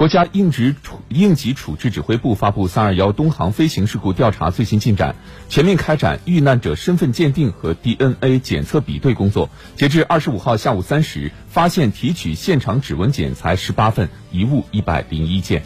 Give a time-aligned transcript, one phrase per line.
[0.00, 5.14] 国家应急处应急处置指挥部发布三二幺东航飞行事故调查最新进展，
[5.50, 9.50] 全面开展遇难者身份鉴定和 DNA 检测比对工作。
[9.76, 15.62] 截至二十五号下午三时，发现提取现场指纹检材十八份，遗物一百零一件。